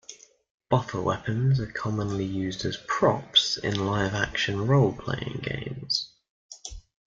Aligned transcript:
Boffer 0.71 0.99
weapons 0.99 1.59
are 1.59 1.71
commonly 1.71 2.25
used 2.25 2.65
as 2.65 2.83
props 2.87 3.57
in 3.57 3.85
live 3.85 4.15
action 4.15 4.65
role-playing 4.65 5.41
games. 5.43 6.09